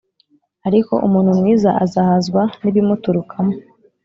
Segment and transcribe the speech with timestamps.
[0.67, 3.53] ariko umuntu mwiza azahazwa n’ibimuturukamo